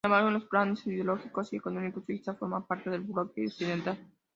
[0.03, 3.99] Sin embargo, en los planos ideológico y económico, Suiza formaba parte del bloque occidental.